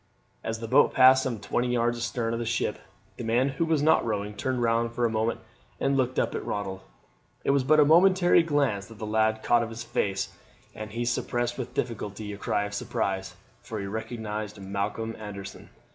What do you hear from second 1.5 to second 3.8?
yards astern of the ship the man who